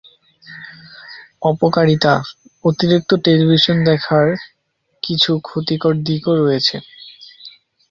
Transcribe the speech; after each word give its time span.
অপকারিতা: 1.41 2.13
অতিরিক্ত 2.65 3.11
টেলিভিশন 3.25 3.77
দেখার 3.85 4.27
কিছু 5.03 5.31
ক্ষতিকর 5.47 5.93
দিকও 6.07 6.33
রয়েছে। 6.35 6.75